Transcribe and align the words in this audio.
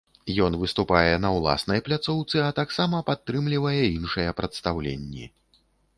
Ён 0.45 0.53
выступае 0.61 1.11
на 1.25 1.29
ўласнай 1.35 1.83
пляцоўцы, 1.89 2.35
а 2.47 2.55
таксама 2.61 3.03
падтрымлівае 3.11 3.81
іншыя 3.89 4.29
прадстаўленні. 4.41 5.29